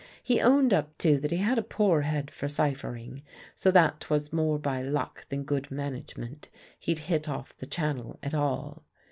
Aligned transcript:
He 0.23 0.41
owned 0.41 0.73
up, 0.73 0.97
too, 0.97 1.19
that 1.19 1.29
he 1.29 1.37
had 1.37 1.59
a 1.59 1.61
poor 1.61 2.01
head 2.01 2.31
for 2.31 2.47
ciphering, 2.47 3.21
so 3.53 3.69
that 3.69 3.99
'twas 3.99 4.33
more 4.33 4.57
by 4.57 4.81
luck 4.81 5.27
than 5.29 5.43
good 5.43 5.69
management 5.69 6.49
he'd 6.79 6.97
hit 7.05 7.29
off 7.29 7.55
the 7.55 7.67
Channel 7.67 8.17
at 8.23 8.33
all. 8.33 8.83